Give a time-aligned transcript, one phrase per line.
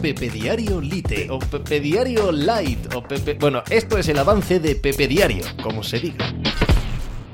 [0.00, 3.34] Pepe Diario Lite o Pepe Diario Light o Pepe...
[3.34, 6.32] Bueno, esto es el avance de Pepe Diario, como se diga.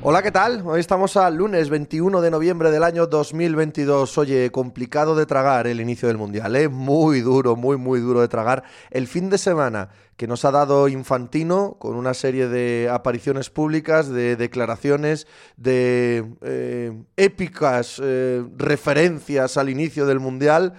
[0.01, 0.63] Hola, ¿qué tal?
[0.65, 4.17] Hoy estamos al lunes 21 de noviembre del año 2022.
[4.17, 6.69] Oye, complicado de tragar el inicio del Mundial, ¿eh?
[6.69, 8.65] Muy duro, muy, muy duro de tragar.
[8.91, 14.09] El fin de semana que nos ha dado Infantino con una serie de apariciones públicas,
[14.09, 15.27] de declaraciones,
[15.59, 20.75] de eh, épicas eh, referencias al inicio del Mundial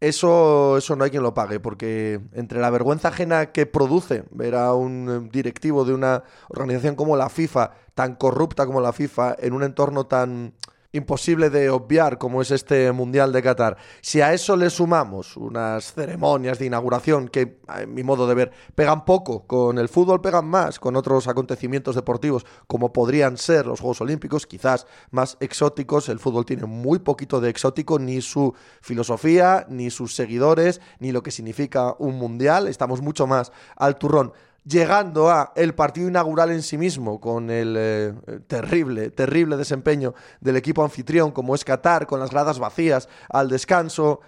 [0.00, 4.54] eso, eso no hay quien lo pague, porque entre la vergüenza ajena que produce ver
[4.54, 9.36] a un eh, directivo de una organización como la FIFA, tan corrupta como la FIFA,
[9.38, 10.54] en un entorno tan
[10.96, 13.76] imposible de obviar como es este Mundial de Qatar.
[14.00, 18.52] Si a eso le sumamos unas ceremonias de inauguración que, en mi modo de ver,
[18.74, 23.80] pegan poco con el fútbol, pegan más con otros acontecimientos deportivos como podrían ser los
[23.80, 29.66] Juegos Olímpicos, quizás más exóticos, el fútbol tiene muy poquito de exótico, ni su filosofía,
[29.68, 34.32] ni sus seguidores, ni lo que significa un Mundial, estamos mucho más al turrón
[34.66, 38.12] llegando a el partido inaugural en sí mismo, con el eh,
[38.46, 44.20] terrible, terrible desempeño del equipo anfitrión, como es Qatar, con las gradas vacías al descanso,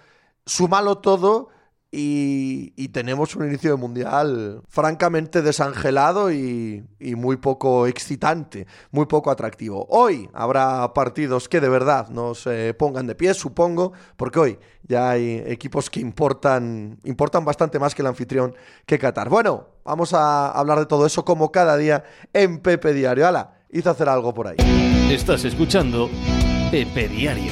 [0.45, 1.49] sumalo todo
[1.91, 9.85] y, tenemos un inicio de mundial francamente desangelado y, muy poco excitante, muy poco atractivo.
[9.89, 15.43] Hoy habrá partidos que de verdad nos pongan de pie, supongo, porque hoy ya hay
[15.45, 19.29] equipos que importan, importan bastante más que el anfitrión que Qatar.
[19.29, 23.27] Bueno, vamos a hablar de todo eso como cada día en Pepe Diario.
[23.27, 24.57] Hala, hizo hacer algo por ahí.
[25.11, 26.09] Estás escuchando
[26.71, 27.51] Pepe Diario.